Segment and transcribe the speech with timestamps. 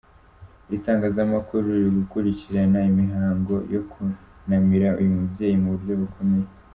[0.77, 6.47] Itangazamakuru riri gukurikirana imihango yo kunamira uyu mubyeyi mu buryo bukomeye.